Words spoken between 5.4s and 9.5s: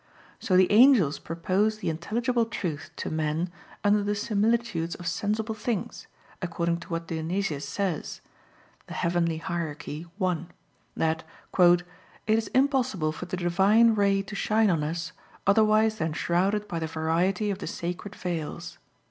things, according to what Dionysius says (Coel.